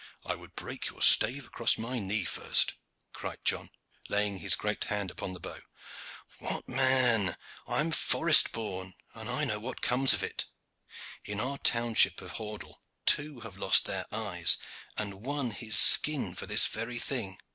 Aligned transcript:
"I 0.25 0.33
would 0.33 0.55
break 0.55 0.87
your 0.89 1.03
stave 1.03 1.45
across 1.45 1.77
my 1.77 1.99
knee 1.99 2.23
first," 2.25 2.73
cried 3.13 3.37
John, 3.45 3.69
laying 4.09 4.39
his 4.39 4.55
great 4.55 4.85
hand 4.85 5.11
upon 5.11 5.33
the 5.33 5.39
bow. 5.39 5.59
"What! 6.39 6.67
man, 6.67 7.37
I 7.67 7.81
am 7.81 7.91
forest 7.91 8.51
born, 8.51 8.95
and 9.13 9.29
I 9.29 9.45
know 9.45 9.59
what 9.59 9.83
comes 9.83 10.15
of 10.15 10.23
it. 10.23 10.47
In 11.23 11.39
our 11.39 11.49
own 11.51 11.59
township 11.59 12.19
of 12.19 12.31
Hordle 12.31 12.81
two 13.05 13.41
have 13.41 13.57
lost 13.57 13.85
their 13.85 14.07
eyes 14.11 14.57
and 14.97 15.23
one 15.23 15.51
his 15.51 15.77
skin 15.77 16.33
for 16.33 16.47
this 16.47 16.65
very 16.65 16.97
thing. 16.97 17.37